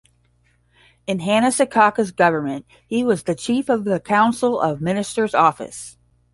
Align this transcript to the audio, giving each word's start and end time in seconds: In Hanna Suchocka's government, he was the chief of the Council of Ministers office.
In 1.05 1.19
Hanna 1.19 1.49
Suchocka's 1.51 2.11
government, 2.11 2.65
he 2.87 3.03
was 3.03 3.21
the 3.21 3.35
chief 3.35 3.69
of 3.69 3.83
the 3.83 3.99
Council 3.99 4.59
of 4.59 4.81
Ministers 4.81 5.35
office. 5.35 5.95